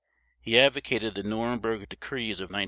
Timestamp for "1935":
2.49-2.59